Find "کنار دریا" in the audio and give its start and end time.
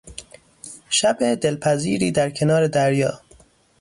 2.29-3.21